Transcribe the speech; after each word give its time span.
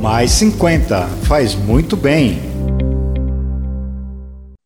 Mais 0.00 0.30
50 0.30 1.06
faz 1.28 1.54
muito 1.54 1.94
bem. 1.94 2.38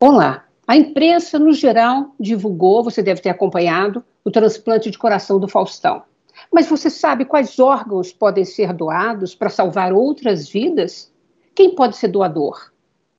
Olá. 0.00 0.44
A 0.64 0.76
imprensa, 0.76 1.40
no 1.40 1.52
geral, 1.52 2.14
divulgou, 2.20 2.84
você 2.84 3.02
deve 3.02 3.20
ter 3.20 3.30
acompanhado, 3.30 4.04
o 4.24 4.30
transplante 4.30 4.92
de 4.92 4.96
coração 4.96 5.40
do 5.40 5.48
Faustão. 5.48 6.04
Mas 6.52 6.68
você 6.68 6.88
sabe 6.88 7.24
quais 7.24 7.58
órgãos 7.58 8.12
podem 8.12 8.44
ser 8.44 8.72
doados 8.72 9.34
para 9.34 9.50
salvar 9.50 9.92
outras 9.92 10.48
vidas? 10.48 11.12
Quem 11.52 11.74
pode 11.74 11.96
ser 11.96 12.08
doador? 12.08 12.70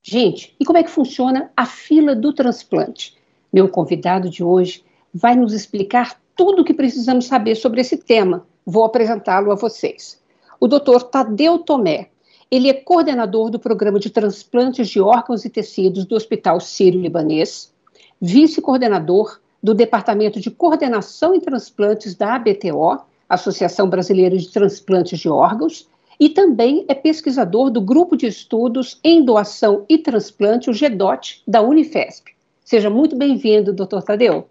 Gente, 0.02 0.56
e 0.58 0.64
como 0.64 0.78
é 0.78 0.84
que 0.84 0.92
funciona 0.92 1.52
a 1.56 1.66
fila 1.66 2.16
do 2.16 2.32
transplante? 2.32 3.14
Meu 3.52 3.68
convidado 3.68 4.30
de 4.30 4.42
hoje 4.42 4.86
vai 5.14 5.36
nos 5.36 5.52
explicar 5.52 6.18
tudo 6.34 6.62
o 6.62 6.66
que 6.66 6.74
precisamos 6.74 7.26
saber 7.26 7.56
sobre 7.56 7.82
esse 7.82 7.98
tema. 7.98 8.48
Vou 8.66 8.86
apresentá-lo 8.86 9.52
a 9.52 9.56
vocês. 9.56 10.24
O 10.60 10.68
Dr. 10.68 11.02
Tadeu 11.12 11.60
Tomé. 11.60 12.10
Ele 12.50 12.70
é 12.70 12.74
coordenador 12.74 13.50
do 13.50 13.60
programa 13.60 14.00
de 14.00 14.10
transplantes 14.10 14.88
de 14.88 15.02
órgãos 15.02 15.44
e 15.46 15.50
tecidos 15.50 16.06
do 16.06 16.16
Hospital 16.16 16.60
Sírio-Libanês, 16.60 17.74
vice-coordenador 18.22 19.40
do 19.62 19.74
Departamento 19.74 20.40
de 20.40 20.52
Coordenação 20.52 21.34
e 21.34 21.42
Transplantes 21.42 22.16
da 22.16 22.36
ABTO, 22.36 23.02
Associação 23.28 23.90
Brasileira 23.90 24.38
de 24.38 24.48
Transplantes 24.48 25.20
de 25.20 25.28
Órgãos, 25.28 25.90
e 26.20 26.30
também 26.30 26.86
é 26.88 26.94
pesquisador 26.94 27.70
do 27.70 27.82
Grupo 27.82 28.16
de 28.16 28.28
Estudos 28.28 29.00
em 29.04 29.26
Doação 29.26 29.86
e 29.90 29.98
Transplante, 29.98 30.70
o 30.70 30.74
GEDOT, 30.74 31.44
da 31.48 31.62
Unifesp. 31.62 32.32
Seja 32.64 32.90
muito 32.90 33.16
bem-vindo, 33.16 33.74
doutor 33.74 34.02
Tadeu. 34.04 34.48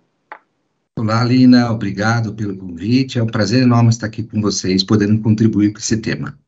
Olá, 0.97 1.25
Lina, 1.25 1.73
obrigado 1.73 2.33
pelo 2.35 2.57
convite. 2.57 3.19
É 3.19 3.23
um 3.23 3.27
prazer 3.27 3.63
enorme 3.63 3.91
estar 3.91 4.07
aqui 4.07 4.23
com 4.23 4.41
vocês, 4.41 4.85
podendo 4.85 5.21
contribuir 5.21 5.73
com 5.73 5.79
esse 5.79 5.97
tema. 5.97 6.39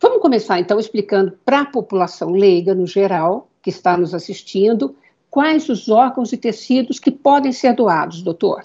Vamos 0.00 0.22
começar 0.22 0.58
então 0.58 0.80
explicando 0.80 1.38
para 1.44 1.60
a 1.60 1.66
população 1.66 2.30
leiga 2.30 2.74
no 2.74 2.86
geral, 2.86 3.50
que 3.62 3.68
está 3.68 3.96
nos 3.96 4.14
assistindo, 4.14 4.96
quais 5.28 5.68
os 5.68 5.88
órgãos 5.88 6.32
e 6.32 6.38
tecidos 6.38 6.98
que 6.98 7.10
podem 7.10 7.52
ser 7.52 7.74
doados, 7.74 8.22
doutor? 8.22 8.62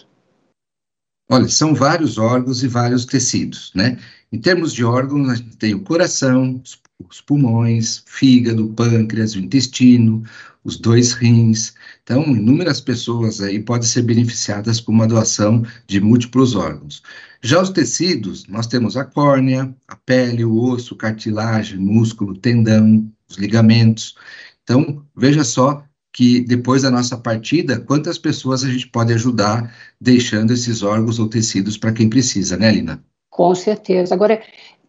Olha, 1.30 1.50
são 1.50 1.76
vários 1.76 2.18
órgãos 2.18 2.64
e 2.64 2.68
vários 2.70 3.06
tecidos, 3.06 3.72
né? 3.76 4.00
Em 4.32 4.40
termos 4.40 4.74
de 4.74 4.86
órgãos, 4.86 5.30
a 5.30 5.36
gente 5.36 5.58
tem 5.58 5.74
o 5.74 5.84
coração, 5.84 6.62
os 7.10 7.22
pulmões, 7.22 8.04
fígado, 8.06 8.70
pâncreas, 8.70 9.36
o 9.36 9.40
intestino, 9.40 10.24
os 10.64 10.78
dois 10.78 11.14
rins. 11.14 11.74
Então, 12.04 12.24
inúmeras 12.24 12.80
pessoas 12.80 13.42
aí 13.42 13.60
podem 13.60 13.88
ser 13.88 14.04
beneficiadas 14.04 14.80
com 14.80 14.92
uma 14.92 15.08
doação 15.08 15.64
de 15.88 16.00
múltiplos 16.00 16.56
órgãos. 16.56 17.02
Já 17.42 17.62
os 17.62 17.70
tecidos, 17.70 18.48
nós 18.48 18.68
temos 18.68 18.96
a 18.96 19.04
córnea, 19.04 19.76
a 19.88 19.96
pele, 19.96 20.46
o 20.46 20.56
osso, 20.56 20.96
cartilagem, 20.96 21.78
músculo, 21.78 22.38
tendão, 22.38 23.12
os 23.30 23.38
ligamentos. 23.38 24.16
Então, 24.64 25.06
veja 25.16 25.44
só 25.44 25.84
que 26.14 26.42
depois 26.42 26.84
da 26.84 26.92
nossa 26.92 27.18
partida, 27.18 27.80
quantas 27.80 28.18
pessoas 28.18 28.64
a 28.64 28.70
gente 28.70 28.88
pode 28.88 29.12
ajudar 29.14 29.76
deixando 30.00 30.54
esses 30.54 30.84
órgãos 30.84 31.20
ou 31.20 31.28
tecidos 31.28 31.76
para 31.76 31.92
quem 31.92 32.08
precisa, 32.08 32.56
né, 32.56 32.72
Lina? 32.72 33.04
Com 33.30 33.54
certeza. 33.56 34.14
Agora, 34.14 34.42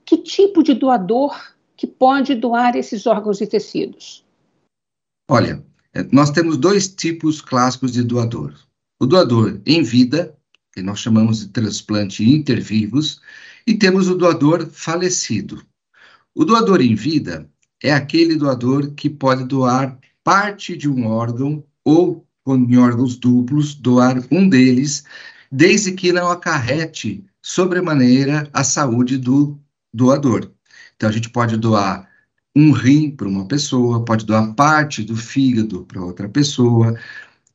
que 0.05 0.19
tipo 0.19 0.62
de 0.62 0.75
doador 0.75 1.34
que 1.77 1.86
pode 1.86 2.34
doar 2.34 2.77
esses 2.77 3.06
órgãos 3.06 3.41
e 3.41 3.47
tecidos? 3.47 4.23
Olha, 5.28 5.64
é, 5.94 6.03
nós 6.12 6.30
temos 6.30 6.58
dois 6.58 6.89
tipos 6.89 7.41
clássicos 7.41 7.92
de 7.92 8.03
doador. 8.03 8.55
O 9.00 9.06
doador 9.06 9.61
em 9.64 9.83
vida, 9.83 10.36
que 10.72 10.83
nós 10.83 10.98
chamamos 10.98 11.41
de 11.41 11.48
transplante 11.48 12.28
intervivos, 12.28 13.20
e 13.67 13.75
temos 13.75 14.08
o 14.08 14.17
doador 14.17 14.69
falecido. 14.70 15.64
O 16.34 16.45
doador 16.45 16.83
em 16.83 16.95
vida 16.95 17.48
é 17.83 17.92
aquele 17.92 18.36
doador 18.36 18.92
que 18.92 19.08
pode 19.08 19.45
doar 19.45 19.98
parte 20.22 20.77
de 20.77 20.89
um 20.89 21.06
órgão 21.06 21.64
ou, 21.83 22.27
em 22.47 22.77
órgãos 22.77 23.17
duplos, 23.17 23.75
doar 23.75 24.23
um 24.30 24.46
deles, 24.48 25.05
desde 25.51 25.92
que 25.92 26.13
não 26.13 26.29
acarrete 26.30 27.24
sobremaneira 27.40 28.48
a 28.52 28.63
saúde 28.63 29.17
do 29.17 29.58
doador. 29.92 30.51
Então, 30.96 31.08
a 31.08 31.13
gente 31.13 31.30
pode 31.30 31.57
doar 31.57 32.08
um 32.56 32.70
rim 32.70 33.10
para 33.10 33.28
uma 33.28 33.46
pessoa, 33.46 34.04
pode 34.04 34.24
doar 34.24 34.54
parte 34.54 35.02
do 35.02 35.16
fígado 35.16 35.84
para 35.84 36.04
outra 36.04 36.28
pessoa. 36.28 36.98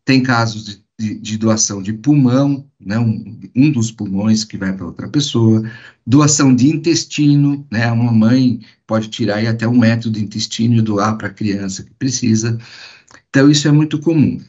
Tem 0.04 0.22
casos 0.22 0.66
de, 0.66 0.84
de, 1.00 1.20
de 1.20 1.38
doação 1.38 1.82
de 1.82 1.94
pulmão, 1.94 2.70
né, 2.80 3.00
um, 3.00 3.40
um 3.56 3.72
dos 3.72 3.92
pulmões 3.92 4.44
que 4.44 4.58
vai 4.58 4.74
para 4.74 4.86
outra 4.86 5.08
pessoa. 5.08 5.64
Doação 6.06 6.54
de 6.54 6.68
intestino, 6.68 7.66
né, 7.72 7.90
uma 7.92 8.12
mãe 8.12 8.60
pode 8.86 9.08
tirar 9.08 9.38
aí 9.38 9.48
até 9.48 9.68
um 9.68 9.78
metro 9.78 10.10
de 10.10 10.22
intestino 10.22 10.76
e 10.76 10.82
doar 10.82 11.18
para 11.18 11.28
a 11.28 11.34
criança 11.34 11.84
que 11.84 11.94
precisa. 11.94 12.58
Então, 13.30 13.50
isso 13.50 13.68
é 13.68 13.72
muito 13.72 14.00
comum. 14.00 14.42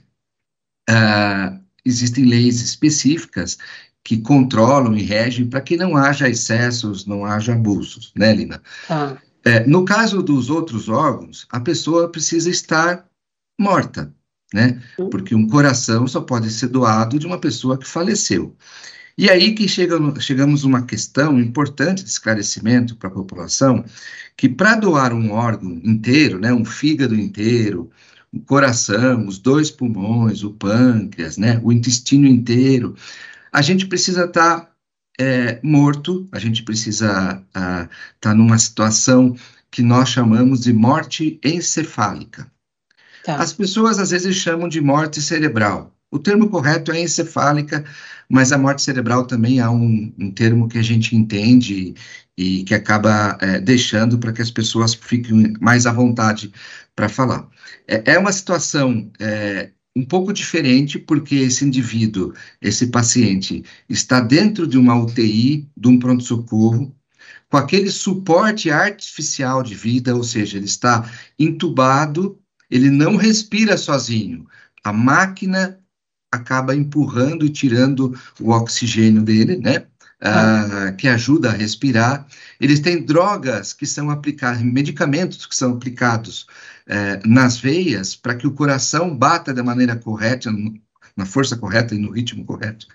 Uh, 0.89 1.61
existem 1.85 2.25
leis 2.25 2.61
específicas 2.61 3.59
que 4.03 4.19
controlam 4.19 4.97
e 4.97 5.03
regem 5.03 5.47
para 5.47 5.61
que 5.61 5.77
não 5.77 5.97
haja 5.97 6.29
excessos, 6.29 7.07
não 7.07 7.25
haja 7.25 7.53
abusos, 7.53 8.13
né, 8.17 8.35
Lina? 8.35 8.61
Ah. 8.89 9.17
É, 9.45 9.67
no 9.67 9.85
caso 9.85 10.23
dos 10.23 10.51
outros 10.51 10.89
órgãos, 10.89 11.47
a 11.51 11.61
pessoa 11.61 12.11
precisa 12.11 12.51
estar 12.51 13.07
morta, 13.59 14.15
né? 14.53 14.83
Porque 15.11 15.35
um 15.35 15.47
coração 15.47 16.07
só 16.07 16.21
pode 16.21 16.51
ser 16.51 16.69
doado 16.69 17.19
de 17.19 17.27
uma 17.27 17.39
pessoa 17.39 17.79
que 17.79 17.87
faleceu. 17.87 18.57
E 19.17 19.29
aí 19.29 19.55
que 19.55 19.69
chega, 19.69 19.99
chegamos 20.21 20.65
a 20.65 20.67
uma 20.67 20.87
questão 20.87 21.39
importante 21.39 22.03
de 22.03 22.09
esclarecimento 22.09 22.97
para 22.97 23.09
a 23.09 23.13
população, 23.13 23.85
que 24.37 24.49
para 24.49 24.77
doar 24.77 25.13
um 25.13 25.33
órgão 25.33 25.81
inteiro, 25.85 26.39
né, 26.39 26.53
um 26.53 26.65
fígado 26.65 27.15
inteiro, 27.15 27.91
o 28.33 28.41
coração, 28.41 29.27
os 29.27 29.39
dois 29.39 29.71
pulmões, 29.71 30.43
o 30.43 30.53
pâncreas, 30.53 31.37
né, 31.37 31.61
o 31.63 31.73
intestino 31.73 32.27
inteiro, 32.27 32.95
a 33.53 33.61
gente 33.61 33.87
precisa 33.87 34.25
estar 34.25 34.61
tá 34.61 34.70
é, 35.21 35.61
morto, 35.63 36.27
a 36.33 36.39
gente 36.39 36.63
precisa 36.63 37.45
estar 37.49 37.91
tá 38.19 38.35
numa 38.35 38.59
situação 38.59 39.37
que 39.71 39.83
nós 39.83 40.09
chamamos 40.09 40.63
de 40.63 40.73
morte 40.73 41.39
encefálica. 41.45 42.51
Tá. 43.23 43.37
As 43.37 43.53
pessoas 43.53 43.99
às 43.99 44.11
vezes 44.11 44.35
chamam 44.35 44.67
de 44.67 44.81
morte 44.81 45.21
cerebral. 45.21 45.95
O 46.11 46.19
termo 46.19 46.49
correto 46.49 46.91
é 46.91 47.03
encefálica, 47.03 47.85
mas 48.31 48.51
a 48.51 48.59
morte 48.59 48.81
cerebral 48.81 49.27
também 49.27 49.61
é 49.61 49.69
um, 49.69 50.11
um 50.19 50.31
termo 50.31 50.67
que 50.67 50.79
a 50.79 50.83
gente 50.83 51.15
entende 51.15 51.95
e, 52.37 52.61
e 52.61 52.65
que 52.65 52.75
acaba 52.75 53.37
é, 53.43 53.61
deixando 53.61 54.19
para 54.19 54.33
que 54.33 54.41
as 54.41 54.51
pessoas 54.51 54.95
fiquem 54.95 55.53
mais 55.61 55.87
à 55.87 55.93
vontade 55.93 56.51
para 56.97 57.11
falar. 57.11 57.47
É, 57.87 58.15
é, 58.15 58.19
uma 58.19 58.33
situação 58.33 59.11
é, 59.21 59.71
um 59.97 60.05
pouco 60.05 60.33
diferente, 60.33 60.99
porque 60.99 61.35
esse 61.35 61.65
indivíduo, 61.65 62.33
esse 62.61 62.89
paciente, 62.89 63.65
está 63.89 64.21
dentro 64.21 64.67
de 64.67 64.79
uma 64.79 64.95
UTI, 64.95 65.69
de 65.77 65.89
um 65.89 65.99
pronto-socorro, 65.99 66.95
com 67.49 67.57
aquele 67.57 67.91
suporte 67.91 68.71
artificial 68.71 69.63
de 69.63 69.75
vida, 69.75 70.15
ou 70.15 70.23
seja, 70.23 70.57
ele 70.57 70.67
está 70.67 71.11
entubado, 71.39 72.39
ele 72.71 72.89
não 72.91 73.17
respira 73.17 73.77
sozinho. 73.77 74.47
A 74.85 74.93
máquina 74.93 75.81
acaba 76.33 76.77
empurrando 76.77 77.45
e 77.45 77.51
tirando 77.51 78.17
o 78.41 78.51
oxigênio 78.51 79.23
dele, 79.23 79.57
né? 79.57 79.87
Ah, 80.23 80.93
que 80.99 81.09
ajuda 81.09 81.49
a 81.51 81.53
respirar. 81.53 82.27
Eles 82.61 82.81
têm 82.81 83.03
drogas 83.03 83.73
que 83.73 83.87
são 83.87 84.11
aplicadas, 84.11 84.61
medicamentos 84.61 85.47
que 85.47 85.57
são 85.57 85.73
aplicados 85.73 86.47
eh, 86.87 87.21
nas 87.25 87.59
veias 87.59 88.15
para 88.17 88.35
que 88.35 88.47
o 88.47 88.53
coração 88.53 89.17
bata 89.17 89.55
da 89.55 89.63
maneira 89.63 89.97
correta, 89.97 90.51
na 91.17 91.25
força 91.25 91.57
correta 91.57 91.95
e 91.95 91.99
no 91.99 92.11
ritmo 92.11 92.45
correto. 92.45 92.87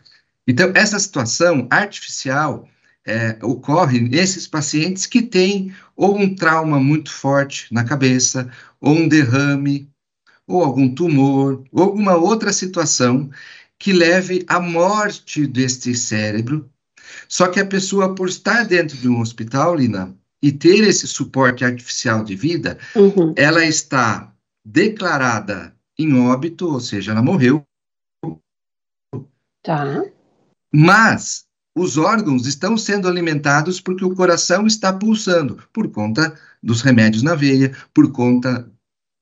Então, 0.47 0.71
essa 0.75 0.99
situação 0.99 1.67
artificial 1.71 2.67
eh, 3.05 3.37
ocorre 3.41 3.99
nesses 3.99 4.47
pacientes 4.47 5.05
que 5.07 5.21
têm 5.21 5.73
ou 5.95 6.17
um 6.17 6.35
trauma 6.35 6.79
muito 6.79 7.11
forte 7.11 7.73
na 7.73 7.83
cabeça, 7.83 8.51
ou 8.79 8.95
um 8.95 9.07
derrame, 9.07 9.89
ou 10.47 10.63
algum 10.63 10.93
tumor, 10.93 11.63
ou 11.71 11.83
alguma 11.83 12.15
outra 12.15 12.53
situação 12.53 13.29
que 13.79 13.91
leve 13.93 14.45
à 14.47 14.59
morte 14.59 15.47
deste 15.47 15.95
cérebro. 15.95 16.69
Só 17.27 17.47
que 17.47 17.59
a 17.59 17.65
pessoa, 17.65 18.15
por 18.15 18.27
estar 18.27 18.65
dentro 18.65 18.97
de 18.97 19.07
um 19.07 19.21
hospital, 19.21 19.75
Lina, 19.75 20.15
e 20.41 20.51
ter 20.51 20.83
esse 20.83 21.07
suporte 21.07 21.65
artificial 21.65 22.23
de 22.23 22.35
vida, 22.35 22.77
uhum. 22.95 23.33
ela 23.35 23.65
está 23.65 24.31
declarada 24.63 25.75
em 25.97 26.19
óbito, 26.19 26.71
ou 26.71 26.79
seja, 26.79 27.11
ela 27.11 27.21
morreu. 27.21 27.65
Tá. 29.63 30.03
Mas 30.71 31.45
os 31.75 31.97
órgãos 31.97 32.45
estão 32.45 32.77
sendo 32.77 33.07
alimentados 33.07 33.81
porque 33.81 34.05
o 34.05 34.15
coração 34.15 34.65
está 34.65 34.93
pulsando, 34.93 35.61
por 35.73 35.89
conta 35.89 36.37
dos 36.61 36.81
remédios 36.81 37.23
na 37.23 37.35
veia, 37.35 37.75
por 37.93 38.11
conta 38.11 38.69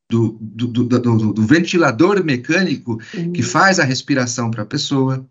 do, 0.09 0.37
do, 0.39 0.67
do, 0.67 1.33
do 1.33 1.41
ventilador 1.41 2.23
mecânico 2.23 2.99
uhum. 3.13 3.33
que 3.33 3.41
faz 3.41 3.79
a 3.79 3.83
respiração 3.83 4.51
para 4.51 4.63
a 4.63 4.67
pessoa. 4.67 5.27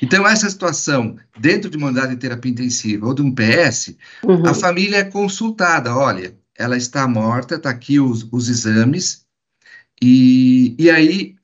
Então, 0.00 0.26
essa 0.26 0.48
situação, 0.50 1.16
dentro 1.38 1.70
de 1.70 1.76
uma 1.76 1.88
unidade 1.88 2.14
de 2.14 2.20
terapia 2.20 2.50
intensiva 2.50 3.06
ou 3.06 3.14
de 3.14 3.22
um 3.22 3.34
PS, 3.34 3.96
uhum. 4.24 4.46
a 4.46 4.54
família 4.54 4.98
é 4.98 5.04
consultada. 5.04 5.94
Olha, 5.96 6.36
ela 6.58 6.76
está 6.76 7.06
morta, 7.08 7.54
está 7.54 7.70
aqui 7.70 8.00
os, 8.00 8.28
os 8.30 8.48
exames, 8.48 9.24
e, 10.02 10.74
e 10.78 10.90
aí 10.90 11.36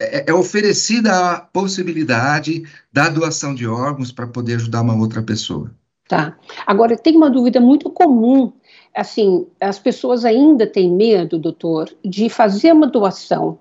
é, 0.00 0.30
é 0.30 0.34
oferecida 0.34 1.32
a 1.32 1.40
possibilidade 1.40 2.62
da 2.90 3.10
doação 3.10 3.54
de 3.54 3.66
órgãos 3.66 4.10
para 4.10 4.26
poder 4.26 4.54
ajudar 4.54 4.80
uma 4.80 4.96
outra 4.96 5.22
pessoa. 5.22 5.70
Tá. 6.08 6.36
Agora, 6.66 6.96
tem 6.96 7.14
uma 7.14 7.30
dúvida 7.30 7.60
muito 7.60 7.90
comum. 7.90 8.52
Assim, 8.96 9.46
as 9.60 9.78
pessoas 9.78 10.24
ainda 10.24 10.66
têm 10.66 10.90
medo, 10.90 11.38
doutor, 11.38 11.88
de 12.04 12.28
fazer 12.28 12.72
uma 12.72 12.86
doação 12.88 13.58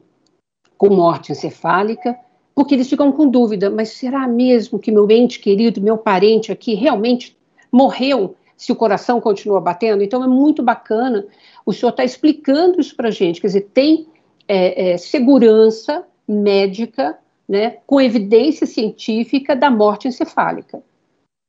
com 0.77 0.89
morte 0.89 1.31
encefálica, 1.31 2.17
porque 2.59 2.75
eles 2.75 2.89
ficam 2.89 3.09
com 3.09 3.25
dúvida, 3.25 3.69
mas 3.69 3.91
será 3.91 4.27
mesmo 4.27 4.77
que 4.77 4.91
meu 4.91 5.09
ente 5.09 5.39
querido, 5.39 5.79
meu 5.79 5.97
parente 5.97 6.51
aqui, 6.51 6.73
realmente 6.73 7.37
morreu 7.71 8.35
se 8.57 8.69
o 8.69 8.75
coração 8.75 9.21
continua 9.21 9.61
batendo? 9.61 10.03
Então, 10.03 10.21
é 10.21 10.27
muito 10.27 10.61
bacana 10.61 11.25
o 11.65 11.71
senhor 11.71 11.91
estar 11.91 12.03
tá 12.03 12.05
explicando 12.05 12.81
isso 12.81 12.93
para 12.97 13.07
a 13.07 13.11
gente. 13.11 13.39
Quer 13.39 13.47
dizer, 13.47 13.69
tem 13.73 14.09
é, 14.45 14.89
é, 14.89 14.97
segurança 14.97 16.03
médica, 16.27 17.17
né, 17.47 17.77
com 17.87 18.01
evidência 18.01 18.67
científica 18.67 19.55
da 19.55 19.71
morte 19.71 20.09
encefálica. 20.09 20.83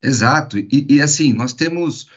Exato, 0.00 0.60
e, 0.60 0.86
e 0.88 1.02
assim, 1.02 1.32
nós 1.32 1.52
temos 1.52 2.08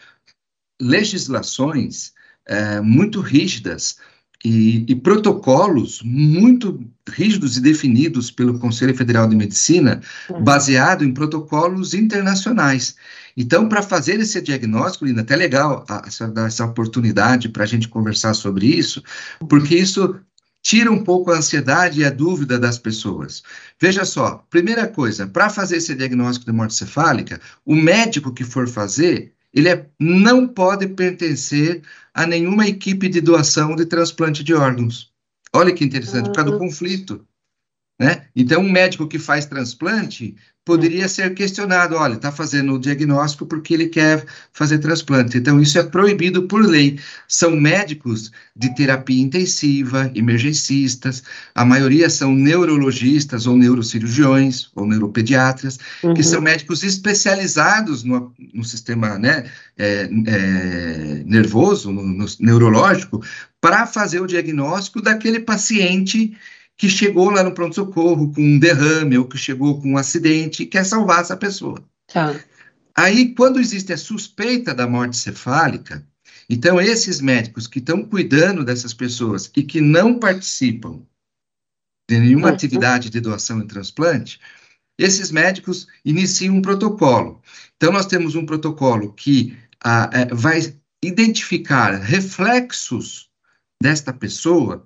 legislações 0.80 2.14
é, 2.46 2.80
muito 2.80 3.22
rígidas 3.22 3.98
e, 4.44 4.86
e, 4.88 4.96
protocolos 4.96 6.02
muito 6.04 6.84
rígidos 7.10 7.56
e 7.56 7.62
definidos 7.62 8.30
pelo 8.30 8.60
Conselho 8.60 8.96
Federal 8.96 9.28
de 9.28 9.36
Medicina, 9.36 10.02
baseado 10.42 11.06
em 11.06 11.14
protocolos 11.14 11.94
internacionais. 11.94 12.96
Então, 13.38 13.70
para 13.70 13.82
fazer 13.82 14.20
esse 14.20 14.42
diagnóstico, 14.42 15.06
Linda, 15.06 15.22
até 15.22 15.36
legal 15.36 15.86
a, 15.88 16.06
a, 16.06 16.28
dar 16.28 16.48
essa 16.48 16.66
oportunidade 16.66 17.50
para 17.50 17.64
a 17.64 17.68
gente 17.68 17.88
conversar 17.88 18.34
sobre 18.34 18.68
isso, 18.68 19.02
porque 19.48 19.76
isso 19.76 20.20
tira 20.62 20.92
um 20.92 21.04
pouco 21.04 21.32
a 21.32 21.38
ansiedade 21.38 22.00
e 22.00 22.06
a 22.06 22.10
dúvida 22.10 22.58
das 22.58 22.78
pessoas. 22.78 23.44
Veja 23.80 24.06
só, 24.06 24.46
primeira 24.50 24.88
coisa, 24.88 25.28
para 25.28 25.50
fazer 25.50 25.78
esse 25.78 25.94
diagnóstico 25.94 26.50
de 26.50 26.56
morte 26.56 26.74
cefálica, 26.74 27.40
o 27.66 27.76
médico 27.76 28.34
que 28.34 28.46
for 28.46 28.68
fazer, 28.68 29.34
ele 29.54 29.70
é, 29.70 29.88
não 30.00 30.48
pode 30.48 30.88
pertencer 30.88 31.84
a 32.14 32.26
nenhuma 32.26 32.68
equipe 32.68 33.08
de 33.08 33.22
doação 33.22 33.76
de 33.76 33.86
transplante 33.86 34.44
de 34.44 34.54
órgãos. 34.54 35.14
Olha 35.54 35.74
que 35.74 35.84
interessante, 35.84 36.28
por 36.28 36.36
causa 36.36 36.52
do 36.52 36.58
conflito. 36.58 37.26
Né? 38.00 38.24
Então, 38.36 38.62
um 38.62 38.72
médico 38.72 39.08
que 39.08 39.20
faz 39.20 39.46
transplante 39.46 40.36
poderia 40.66 41.08
ser 41.08 41.34
questionado: 41.34 41.96
olha, 41.96 42.16
está 42.16 42.32
fazendo 42.32 42.74
o 42.74 42.80
diagnóstico 42.80 43.46
porque 43.46 43.74
ele 43.74 43.88
quer 43.88 44.26
fazer 44.52 44.80
transplante. 44.80 45.38
Então, 45.38 45.62
isso 45.62 45.78
é 45.78 45.84
proibido 45.84 46.44
por 46.44 46.66
lei. 46.66 47.00
São 47.28 47.56
médicos 47.56 48.32
de 48.56 48.74
terapia 48.74 49.22
intensiva, 49.22 50.12
emergencistas, 50.16 51.24
a 51.54 51.64
maioria 51.64 52.10
são 52.10 52.34
neurologistas 52.34 53.46
ou 53.46 53.56
neurocirurgiões 53.56 54.70
ou 54.76 54.88
neuropediatras, 54.88 55.78
uhum. 56.04 56.14
que 56.14 56.24
são 56.24 56.42
médicos 56.42 56.84
especializados 56.84 58.04
no, 58.04 58.34
no 58.54 58.64
sistema 58.64 59.20
né, 59.20 59.46
é, 59.78 60.10
é, 60.28 61.24
nervoso, 61.26 61.92
no, 61.92 62.04
no 62.04 62.26
neurológico, 62.40 63.24
para 63.62 63.86
fazer 63.86 64.20
o 64.20 64.28
diagnóstico 64.28 65.02
daquele 65.02 65.40
paciente 65.40 66.36
que 66.78 66.90
chegou 66.90 67.30
lá 67.30 67.44
no 67.44 67.54
pronto-socorro 67.54 68.34
com 68.34 68.42
um 68.42 68.60
derrame 68.60 69.18
ou 69.18 69.26
que 69.26 69.38
chegou 69.38 69.82
com 69.82 69.92
um 69.92 69.98
acidente 69.98 70.64
e 70.64 70.66
quer 70.66 70.86
salvar 70.86 71.22
essa 71.22 71.38
pessoa. 71.38 71.84
Tá. 72.12 72.36
Aí, 72.96 73.34
quando 73.34 73.60
existe 73.60 73.94
a 73.94 73.98
suspeita 73.98 74.74
da 74.74 74.88
morte 74.88 75.18
cefálica, 75.18 76.06
então 76.50 76.80
esses 76.80 77.22
médicos 77.22 77.68
que 77.68 77.80
estão 77.80 78.04
cuidando 78.04 78.64
dessas 78.64 78.94
pessoas 78.94 79.50
e 79.56 79.64
que 79.64 79.82
não 79.82 80.20
participam 80.20 81.02
de 82.10 82.20
nenhuma 82.20 82.50
uhum. 82.50 82.54
atividade 82.54 83.10
de 83.10 83.20
doação 83.20 83.62
e 83.62 83.68
transplante, 83.68 84.40
esses 84.98 85.32
médicos 85.32 85.88
iniciam 86.06 86.56
um 86.56 86.62
protocolo. 86.62 87.42
Então, 87.78 87.92
nós 87.92 88.06
temos 88.06 88.36
um 88.36 88.46
protocolo 88.46 89.14
que 89.14 89.58
ah, 89.84 90.10
é, 90.14 90.26
vai 90.34 90.76
identificar 91.04 91.96
reflexos 91.96 93.30
desta 93.82 94.14
pessoa 94.14 94.86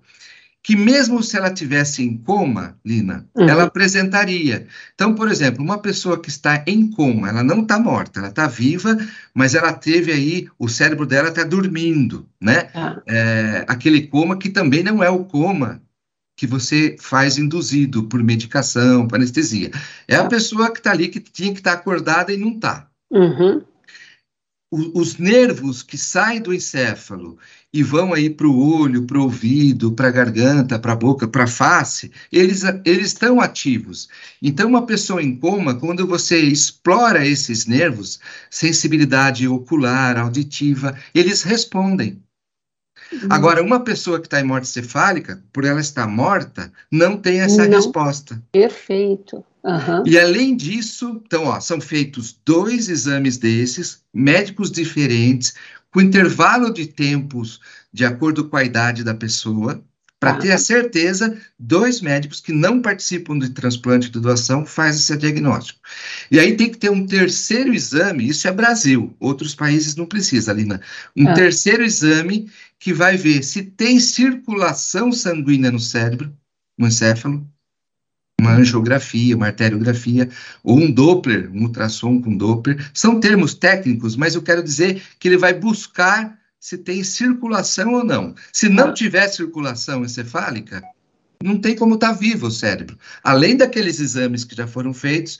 que 0.67 0.75
mesmo 0.75 1.23
se 1.23 1.37
ela 1.37 1.49
tivesse 1.49 2.03
em 2.03 2.17
coma, 2.17 2.77
Lina, 2.83 3.25
uhum. 3.33 3.47
ela 3.47 3.63
apresentaria. 3.63 4.67
Então, 4.93 5.15
por 5.15 5.31
exemplo, 5.31 5.63
uma 5.63 5.77
pessoa 5.77 6.21
que 6.21 6.27
está 6.27 6.61
em 6.67 6.91
coma, 6.91 7.29
ela 7.29 7.41
não 7.41 7.61
está 7.61 7.79
morta, 7.79 8.19
ela 8.19 8.27
está 8.27 8.47
viva, 8.47 8.97
mas 9.33 9.55
ela 9.55 9.71
teve 9.71 10.11
aí, 10.11 10.45
o 10.59 10.67
cérebro 10.67 11.05
dela 11.05 11.29
está 11.29 11.45
dormindo, 11.45 12.27
né? 12.41 12.67
Ah. 12.75 13.01
É, 13.07 13.63
aquele 13.65 14.07
coma 14.07 14.35
que 14.35 14.49
também 14.49 14.83
não 14.83 15.01
é 15.01 15.09
o 15.09 15.23
coma 15.23 15.81
que 16.35 16.45
você 16.45 16.97
faz 16.99 17.37
induzido 17.37 18.03
por 18.03 18.21
medicação, 18.21 19.07
por 19.07 19.15
anestesia. 19.15 19.71
É 20.05 20.17
a 20.17 20.23
ah. 20.23 20.27
pessoa 20.27 20.69
que 20.69 20.79
está 20.79 20.91
ali, 20.91 21.07
que 21.07 21.21
tinha 21.21 21.53
que 21.53 21.59
estar 21.59 21.75
tá 21.75 21.77
acordada 21.77 22.33
e 22.33 22.35
não 22.35 22.49
está. 22.49 22.89
Uhum 23.09 23.63
os 24.69 25.17
nervos 25.17 25.81
que 25.81 25.97
saem 25.97 26.41
do 26.41 26.53
encéfalo 26.53 27.37
e 27.71 27.81
vão 27.81 28.13
aí 28.13 28.29
para 28.29 28.47
o 28.47 28.79
olho, 28.81 29.03
para 29.03 29.17
o 29.17 29.23
ouvido, 29.23 29.93
para 29.93 30.09
a 30.09 30.11
garganta, 30.11 30.77
para 30.77 30.91
a 30.91 30.95
boca, 30.95 31.27
para 31.27 31.45
a 31.45 31.47
face, 31.47 32.11
eles, 32.31 32.63
eles 32.83 33.07
estão 33.07 33.39
ativos. 33.39 34.09
Então, 34.41 34.67
uma 34.67 34.85
pessoa 34.85 35.23
em 35.23 35.35
coma, 35.35 35.75
quando 35.75 36.05
você 36.05 36.39
explora 36.39 37.25
esses 37.25 37.65
nervos, 37.65 38.19
sensibilidade 38.49 39.47
ocular, 39.47 40.17
auditiva, 40.17 40.97
eles 41.13 41.43
respondem. 41.43 42.21
Uhum. 43.11 43.19
Agora, 43.29 43.63
uma 43.63 43.79
pessoa 43.79 44.19
que 44.19 44.27
está 44.27 44.41
em 44.41 44.43
morte 44.43 44.67
cefálica, 44.67 45.41
por 45.53 45.63
ela 45.63 45.79
estar 45.79 46.07
morta, 46.07 46.73
não 46.91 47.15
tem 47.15 47.39
essa 47.39 47.65
não. 47.65 47.77
resposta. 47.77 48.41
Perfeito. 48.51 49.45
Uhum. 49.67 50.03
E 50.05 50.17
além 50.17 50.55
disso, 50.55 51.21
então, 51.25 51.43
ó, 51.43 51.59
são 51.59 51.81
feitos 51.81 52.39
dois 52.45 52.87
exames 52.87 53.37
desses, 53.37 54.01
médicos 54.13 54.71
diferentes, 54.71 55.53
com 55.91 55.99
intervalo 55.99 56.71
de 56.71 56.87
tempos 56.87 57.59
de 57.91 58.05
acordo 58.05 58.47
com 58.47 58.55
a 58.55 58.63
idade 58.63 59.03
da 59.03 59.13
pessoa, 59.13 59.83
para 60.19 60.35
ter 60.35 60.51
a 60.51 60.57
certeza, 60.57 61.37
dois 61.59 62.01
médicos 62.01 62.39
que 62.39 62.51
não 62.51 62.81
participam 62.81 63.37
de 63.37 63.49
transplante 63.49 64.09
de 64.09 64.19
doação 64.19 64.65
fazem 64.65 64.99
esse 64.99 65.17
diagnóstico. 65.17 65.79
E 66.31 66.39
aí 66.39 66.55
tem 66.55 66.71
que 66.71 66.77
ter 66.77 66.89
um 66.89 67.05
terceiro 67.05 67.73
exame, 67.73 68.27
isso 68.27 68.47
é 68.47 68.51
Brasil, 68.51 69.15
outros 69.19 69.53
países 69.53 69.95
não 69.95 70.07
precisa, 70.07 70.53
Lina. 70.53 70.81
Um 71.15 71.27
ah. 71.27 71.33
terceiro 71.33 71.83
exame 71.83 72.49
que 72.79 72.93
vai 72.93 73.15
ver 73.15 73.43
se 73.43 73.61
tem 73.61 73.99
circulação 73.99 75.11
sanguínea 75.11 75.71
no 75.71 75.80
cérebro, 75.80 76.33
no 76.77 76.87
encéfalo, 76.87 77.47
uma 78.39 78.53
angiografia, 78.53 79.35
uma 79.35 79.47
arteriografia, 79.47 80.29
ou 80.63 80.77
um 80.77 80.91
Doppler, 80.91 81.49
um 81.51 81.63
ultrassom 81.63 82.21
com 82.21 82.37
Doppler. 82.37 82.89
São 82.94 83.19
termos 83.19 83.53
técnicos, 83.53 84.15
mas 84.15 84.35
eu 84.35 84.41
quero 84.41 84.63
dizer 84.63 85.01
que 85.19 85.27
ele 85.27 85.37
vai 85.37 85.53
buscar 85.53 86.37
se 86.59 86.77
tem 86.77 87.03
circulação 87.03 87.94
ou 87.94 88.03
não. 88.03 88.35
Se 88.53 88.69
não 88.69 88.94
tiver 88.94 89.27
circulação 89.27 90.03
encefálica, 90.03 90.83
não 91.44 91.57
tem 91.57 91.75
como 91.75 91.95
estar 91.95 92.09
tá 92.09 92.13
vivo 92.13 92.47
o 92.47 92.51
cérebro. 92.51 92.97
Além 93.23 93.57
daqueles 93.57 93.99
exames 93.99 94.44
que 94.44 94.56
já 94.56 94.67
foram 94.67 94.94
feitos, 94.94 95.39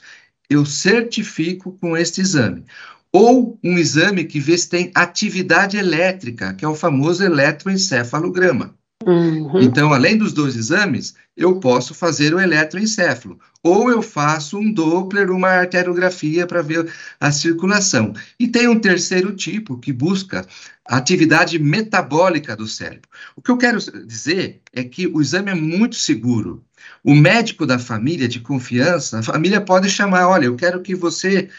eu 0.50 0.66
certifico 0.66 1.78
com 1.80 1.96
este 1.96 2.22
exame. 2.22 2.64
Ou 3.12 3.58
um 3.64 3.78
exame 3.78 4.26
que 4.26 4.40
vê 4.40 4.58
se 4.58 4.70
tem 4.70 4.92
atividade 4.94 5.78
elétrica, 5.78 6.54
que 6.54 6.66
é 6.66 6.68
o 6.68 6.76
famoso 6.76 7.24
eletroencefalograma. 7.24 8.76
Uhum. 9.06 9.62
Então, 9.62 9.94
além 9.94 10.18
dos 10.18 10.34
dois 10.34 10.56
exames, 10.56 11.16
eu 11.36 11.60
posso 11.60 11.94
fazer 11.94 12.34
o 12.34 12.40
eletroencefalo, 12.40 13.40
ou 13.64 13.92
eu 13.92 14.02
faço 14.02 14.58
um 14.58 14.72
Doppler, 14.72 15.32
uma 15.32 15.50
arteriografia 15.50 16.48
para 16.48 16.62
ver 16.62 16.92
a 17.20 17.32
circulação. 17.32 18.14
E 18.40 18.48
tem 18.48 18.68
um 18.68 18.80
terceiro 18.80 19.36
tipo 19.36 19.78
que 19.78 19.94
busca 19.94 20.46
a 20.86 20.98
atividade 20.98 21.60
metabólica 21.60 22.56
do 22.56 22.68
cérebro. 22.68 23.10
O 23.36 23.42
que 23.42 23.52
eu 23.52 23.58
quero 23.58 23.78
dizer 24.06 24.62
é 24.74 24.84
que 24.84 25.06
o 25.08 25.22
exame 25.22 25.52
é 25.52 25.56
muito 25.56 25.96
seguro. 25.96 26.64
O 27.04 27.14
médico 27.14 27.66
da 27.66 27.78
família 27.78 28.28
de 28.28 28.40
confiança, 28.40 29.20
a 29.20 29.24
família 29.24 29.62
pode 29.62 29.90
chamar, 29.90 30.28
olha, 30.28 30.46
eu 30.46 30.56
quero 30.56 30.82
que 30.82 30.96
você 30.96 31.50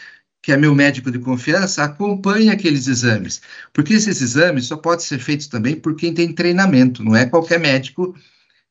que 0.41 0.51
é 0.51 0.57
meu 0.57 0.73
médico 0.73 1.11
de 1.11 1.19
confiança, 1.19 1.83
acompanhe 1.83 2.49
aqueles 2.49 2.87
exames. 2.87 3.41
Porque 3.73 3.93
esses 3.93 4.21
exames 4.21 4.65
só 4.65 4.77
podem 4.77 5.05
ser 5.05 5.19
feitos 5.19 5.47
também 5.47 5.75
por 5.75 5.95
quem 5.95 6.13
tem 6.13 6.33
treinamento, 6.33 7.03
não 7.03 7.15
é 7.15 7.25
qualquer 7.25 7.59
médico 7.59 8.15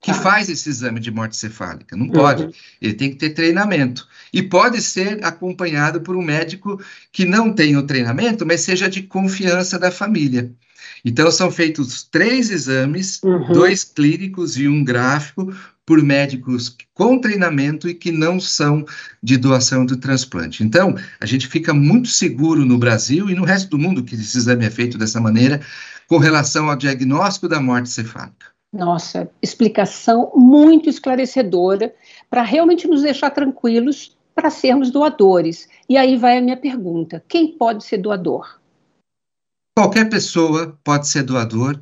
que 0.01 0.15
faz 0.15 0.49
esse 0.49 0.69
exame 0.69 1.01
de 1.01 1.11
morte 1.11 1.37
cefálica. 1.37 1.97
Não 1.97 2.09
pode. 2.09 2.45
Uhum. 2.45 2.53
Ele 2.81 2.95
tem 2.95 3.11
que 3.11 3.17
ter 3.17 3.31
treinamento. 3.31 4.07
E 4.33 4.43
pode 4.43 4.81
ser 4.81 5.25
acompanhado 5.25 6.01
por 6.01 6.17
um 6.17 6.23
médico 6.23 6.81
que 7.11 7.25
não 7.25 7.53
tenha 7.53 7.79
o 7.79 7.83
treinamento, 7.83 8.47
mas 8.47 8.61
seja 8.61 8.89
de 8.89 9.03
confiança 9.03 9.79
da 9.79 9.91
família. 9.91 10.53
Então, 11.05 11.31
são 11.31 11.51
feitos 11.51 12.05
três 12.05 12.51
exames, 12.51 13.21
uhum. 13.23 13.53
dois 13.53 13.85
clínicos 13.85 14.57
e 14.57 14.69
um 14.69 14.85
gráfico, 14.85 15.53
por 15.89 16.03
médicos 16.03 16.77
com 16.93 17.19
treinamento 17.19 17.89
e 17.89 17.95
que 17.95 18.13
não 18.13 18.39
são 18.39 18.85
de 19.23 19.39
doação 19.39 19.87
de 19.87 19.97
transplante. 19.97 20.63
Então, 20.63 20.95
a 21.19 21.25
gente 21.25 21.49
fica 21.49 21.73
muito 21.73 22.09
seguro 22.09 22.63
no 22.67 22.77
Brasil 22.77 23.31
e 23.31 23.35
no 23.35 23.43
resto 23.43 23.71
do 23.71 23.79
mundo 23.79 24.05
que 24.05 24.15
esse 24.15 24.37
exame 24.37 24.67
é 24.67 24.71
feito 24.71 24.99
dessa 24.99 25.19
maneira, 25.19 25.63
com 26.07 26.19
relação 26.19 26.69
ao 26.69 26.77
diagnóstico 26.77 27.49
da 27.49 27.59
morte 27.59 27.89
cefálica. 27.89 28.49
Nossa, 28.71 29.31
explicação 29.41 30.31
muito 30.37 30.91
esclarecedora 30.91 31.95
para 32.29 32.43
realmente 32.43 32.87
nos 32.87 33.01
deixar 33.01 33.31
tranquilos 33.31 34.15
para 34.35 34.51
sermos 34.51 34.91
doadores. 34.91 35.71
E 35.89 35.97
aí 35.97 36.19
vai 36.19 36.37
a 36.37 36.43
minha 36.43 36.59
pergunta: 36.59 37.25
quem 37.27 37.57
pode 37.57 37.83
ser 37.83 37.97
doador? 37.97 38.61
Qualquer 39.75 40.11
pessoa 40.11 40.79
pode 40.85 41.09
ser 41.09 41.23
doador, 41.23 41.81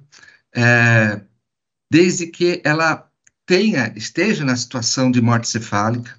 é, 0.54 1.22
desde 1.90 2.28
que 2.28 2.60
ela 2.64 3.05
tenha, 3.46 3.92
esteja 3.96 4.44
na 4.44 4.56
situação 4.56 5.10
de 5.10 5.22
morte 5.22 5.48
cefálica 5.48 6.14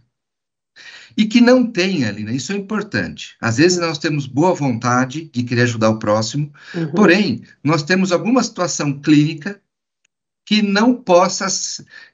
e 1.17 1.25
que 1.25 1.41
não 1.41 1.65
tenha, 1.65 2.11
Lina, 2.11 2.31
isso 2.31 2.53
é 2.53 2.55
importante. 2.55 3.35
Às 3.41 3.57
vezes 3.57 3.79
nós 3.79 3.97
temos 3.97 4.27
boa 4.27 4.53
vontade 4.53 5.29
de 5.33 5.43
querer 5.43 5.63
ajudar 5.63 5.89
o 5.89 5.99
próximo, 5.99 6.53
uhum. 6.75 6.91
porém, 6.91 7.41
nós 7.63 7.81
temos 7.81 8.11
alguma 8.11 8.43
situação 8.43 8.99
clínica 8.99 9.59
que 10.45 10.61
não 10.61 10.93
possa 10.93 11.47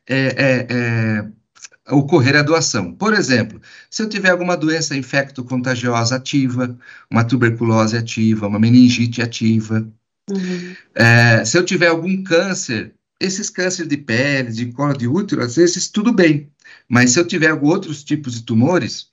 é, 0.08 0.18
é, 0.18 0.68
é, 0.70 1.94
ocorrer 1.94 2.38
a 2.38 2.42
doação. 2.42 2.94
Por 2.94 3.14
exemplo, 3.14 3.62
se 3.90 4.02
eu 4.02 4.10
tiver 4.10 4.30
alguma 4.30 4.56
doença 4.56 4.96
infecto-contagiosa 4.96 6.16
ativa, 6.16 6.76
uma 7.12 7.26
tuberculose 7.26 7.98
ativa, 7.98 8.48
uma 8.48 8.58
meningite 8.58 9.22
ativa, 9.22 9.86
uhum. 10.30 10.76
é, 10.96 11.44
se 11.44 11.58
eu 11.58 11.66
tiver 11.66 11.88
algum 11.88 12.24
câncer, 12.24 12.96
esses 13.24 13.50
cânceres 13.50 13.90
de 13.90 13.98
pele, 13.98 14.52
de 14.52 14.72
colo 14.74 14.94
de 14.94 15.08
útero, 15.08 15.42
às 15.42 15.56
vezes 15.56 15.88
tudo 15.88 16.12
bem, 16.12 16.52
mas 16.88 17.12
se 17.12 17.20
eu 17.20 17.26
tiver 17.26 17.54
outros 17.54 18.04
tipos 18.04 18.34
de 18.34 18.44
tumores, 18.44 19.08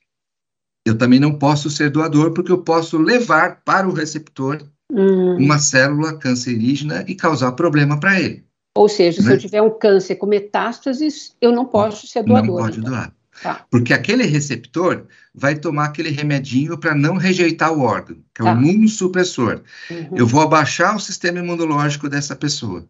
eu 0.85 0.99
também 0.99 1.21
não 1.21 1.39
posso 1.39 1.71
ser 1.71 1.91
doador, 1.91 2.33
porque 2.33 2.51
eu 2.51 2.59
posso 2.59 2.99
levar 2.99 3.63
para 3.65 3.89
o 3.89 3.93
receptor 3.93 4.63
uhum. 4.91 5.37
uma 5.37 5.59
célula 5.59 6.19
cancerígena 6.19 7.05
e 7.07 7.15
causar 7.15 7.53
problema 7.53 8.01
para 8.01 8.21
ele. 8.21 8.45
Ou 8.77 8.89
seja, 8.89 9.23
né? 9.23 9.29
se 9.29 9.35
eu 9.35 9.39
tiver 9.39 9.63
um 9.63 9.71
câncer 9.71 10.17
com 10.17 10.27
metástases, 10.27 11.37
eu 11.41 11.53
não 11.53 11.67
posso 11.67 12.07
ser 12.07 12.25
doador. 12.25 12.47
Não 12.47 12.57
pode 12.57 12.79
então. 12.79 12.91
doar. 12.91 13.15
Tá. 13.43 13.65
Porque 13.71 13.95
aquele 13.95 14.25
receptor 14.25 15.07
vai 15.35 15.55
tomar 15.55 15.87
aquele 15.87 16.11
remedinho 16.11 16.77
para 16.77 16.95
não 16.95 17.17
rejeitar 17.17 17.73
o 17.73 17.81
órgão, 17.81 18.17
que 18.35 18.43
é 18.43 18.45
tá. 18.45 18.55
o 18.55 18.63
imunossupressor. 18.63 19.63
Uhum. 19.91 20.09
Eu 20.17 20.27
vou 20.27 20.43
abaixar 20.43 20.97
o 20.97 21.01
sistema 21.01 21.39
imunológico 21.39 22.09
dessa 22.09 22.37
pessoa. 22.37 22.87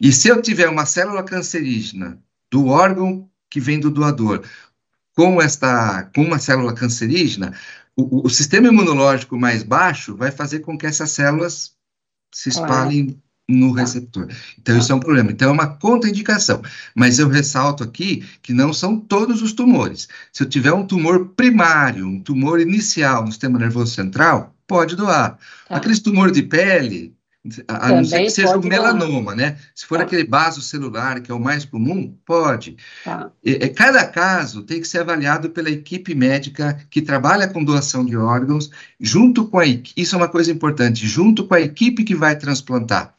E 0.00 0.12
se 0.12 0.28
eu 0.28 0.40
tiver 0.40 0.68
uma 0.68 0.86
célula 0.86 1.22
cancerígena 1.22 2.18
do 2.50 2.66
órgão 2.66 3.28
que 3.48 3.60
vem 3.60 3.78
do 3.78 3.90
doador 3.90 4.44
com 5.14 5.40
esta 5.42 6.04
com 6.14 6.22
uma 6.22 6.38
célula 6.38 6.72
cancerígena, 6.74 7.54
o, 7.96 8.26
o 8.26 8.30
sistema 8.30 8.68
imunológico 8.68 9.38
mais 9.38 9.62
baixo 9.62 10.16
vai 10.16 10.30
fazer 10.30 10.60
com 10.60 10.78
que 10.78 10.86
essas 10.86 11.10
células 11.10 11.72
se 12.32 12.48
espalhem 12.48 13.06
claro 13.06 13.30
no 13.50 13.74
tá. 13.74 13.80
receptor. 13.80 14.28
Então, 14.58 14.78
isso 14.78 14.92
é 14.92 14.94
um 14.94 15.00
problema. 15.00 15.30
Então, 15.30 15.50
é 15.50 15.52
uma 15.52 15.66
contraindicação. 15.66 16.62
Mas 16.94 17.18
eu 17.18 17.28
ressalto 17.28 17.82
aqui 17.82 18.24
que 18.40 18.52
não 18.52 18.72
são 18.72 18.98
todos 18.98 19.42
os 19.42 19.52
tumores. 19.52 20.08
Se 20.32 20.42
eu 20.42 20.48
tiver 20.48 20.72
um 20.72 20.86
tumor 20.86 21.30
primário, 21.30 22.06
um 22.06 22.20
tumor 22.20 22.60
inicial 22.60 23.24
no 23.24 23.32
sistema 23.32 23.58
nervoso 23.58 23.92
central, 23.92 24.54
pode 24.66 24.96
doar. 24.96 25.36
Tá. 25.68 25.76
Aqueles 25.76 26.00
tumores 26.00 26.32
de 26.32 26.42
pele, 26.42 27.14
a, 27.66 27.88
não 27.88 28.04
ser 28.04 28.24
que 28.24 28.30
seja 28.30 28.56
o 28.56 28.62
melanoma, 28.62 29.34
né? 29.34 29.56
Se 29.74 29.86
for 29.86 29.98
tá. 29.98 30.04
aquele 30.04 30.24
vaso 30.24 30.60
celular, 30.60 31.20
que 31.20 31.30
é 31.30 31.34
o 31.34 31.40
mais 31.40 31.64
comum, 31.64 32.14
pode. 32.26 32.76
Tá. 33.02 33.30
E, 33.42 33.68
cada 33.68 34.06
caso 34.06 34.62
tem 34.62 34.80
que 34.80 34.86
ser 34.86 34.98
avaliado 35.00 35.48
pela 35.50 35.70
equipe 35.70 36.14
médica 36.14 36.78
que 36.90 37.00
trabalha 37.00 37.48
com 37.48 37.64
doação 37.64 38.04
de 38.04 38.16
órgãos, 38.16 38.70
junto 39.00 39.46
com 39.46 39.58
a 39.58 39.64
isso 39.66 40.14
é 40.14 40.18
uma 40.18 40.28
coisa 40.28 40.52
importante, 40.52 41.06
junto 41.06 41.46
com 41.46 41.54
a 41.54 41.60
equipe 41.60 42.04
que 42.04 42.14
vai 42.14 42.36
transplantar. 42.36 43.14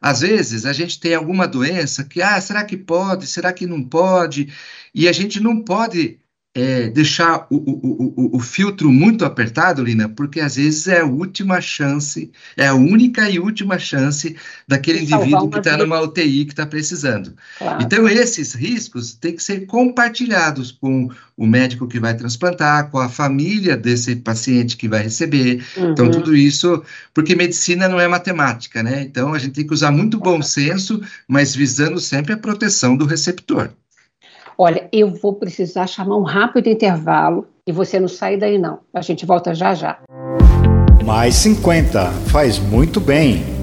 Às 0.00 0.20
vezes 0.20 0.66
a 0.66 0.72
gente 0.72 1.00
tem 1.00 1.14
alguma 1.14 1.48
doença 1.48 2.04
que, 2.04 2.22
ah, 2.22 2.40
será 2.40 2.62
que 2.62 2.76
pode, 2.76 3.26
será 3.26 3.52
que 3.52 3.66
não 3.66 3.82
pode? 3.82 4.52
E 4.94 5.08
a 5.08 5.12
gente 5.12 5.40
não 5.40 5.62
pode 5.62 6.20
é, 6.54 6.88
deixar 6.88 7.48
o, 7.50 7.56
o, 7.56 8.14
o, 8.16 8.36
o, 8.36 8.38
filtro 8.38 8.90
muito 8.90 9.24
apertado, 9.24 9.82
Lina, 9.82 10.08
porque 10.08 10.38
às 10.38 10.54
vezes 10.54 10.86
é 10.86 11.00
a 11.00 11.04
última 11.04 11.60
chance, 11.60 12.30
é 12.56 12.68
a 12.68 12.74
única 12.74 13.28
e 13.28 13.40
última 13.40 13.76
chance 13.76 14.36
daquele 14.66 15.00
indivíduo 15.00 15.50
que 15.50 15.58
está 15.58 15.76
numa 15.76 16.00
UTI 16.00 16.44
que 16.44 16.52
está 16.52 16.64
precisando. 16.64 17.34
Claro. 17.58 17.82
Então, 17.82 18.08
esses 18.08 18.54
riscos 18.54 19.14
têm 19.14 19.34
que 19.34 19.42
ser 19.42 19.66
compartilhados 19.66 20.70
com 20.70 21.10
o 21.36 21.44
médico 21.44 21.88
que 21.88 21.98
vai 21.98 22.14
transplantar, 22.16 22.88
com 22.88 22.98
a 22.98 23.08
família 23.08 23.76
desse 23.76 24.14
paciente 24.14 24.76
que 24.76 24.88
vai 24.88 25.02
receber. 25.02 25.64
Então, 25.72 25.84
uhum. 25.84 25.92
Então, 25.92 26.10
tudo 26.10 26.36
isso, 26.36 26.84
porque 27.12 27.34
medicina 27.34 27.88
não 27.88 27.98
é 27.98 28.06
matemática, 28.06 28.80
né? 28.80 29.02
Então, 29.02 29.34
a 29.34 29.38
gente 29.40 29.54
tem 29.54 29.66
que 29.66 29.74
usar 29.74 29.90
muito 29.90 30.20
bom 30.20 30.40
senso, 30.40 31.00
mas 31.26 31.54
visando 31.54 31.98
sempre 31.98 32.32
a 32.32 32.36
proteção 32.36 32.96
do 32.96 33.06
receptor. 33.06 33.70
Olha, 34.56 34.88
eu 34.92 35.10
vou 35.10 35.34
precisar 35.34 35.86
chamar 35.86 36.16
um 36.16 36.22
rápido 36.22 36.68
intervalo 36.68 37.46
e 37.66 37.72
você 37.72 37.98
não 37.98 38.08
sai 38.08 38.36
daí 38.36 38.58
não. 38.58 38.78
A 38.92 39.00
gente 39.00 39.26
volta 39.26 39.54
já 39.54 39.74
já. 39.74 39.98
Mais 41.04 41.34
50 41.34 42.10
faz 42.28 42.58
muito 42.58 43.00
bem. 43.00 43.53